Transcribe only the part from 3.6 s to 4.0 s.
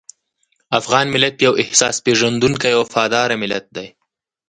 دی.